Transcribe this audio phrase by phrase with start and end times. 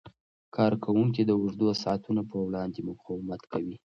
[0.55, 3.75] کارکوونکي د اوږدو ساعتونو په وړاندې مقاومت کوي.